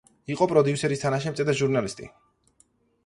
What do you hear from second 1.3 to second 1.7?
და